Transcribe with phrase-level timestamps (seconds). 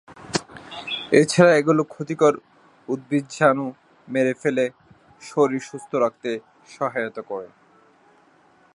[1.11, 2.33] এ ছাড়া এগুলো ক্ষতিকর
[2.87, 3.65] উদ্ভিজ্জাণু
[4.07, 4.65] মেরে ফেলে
[5.21, 6.29] শরীর সুস্থ রাখতে
[6.69, 7.47] সহায়তা করে।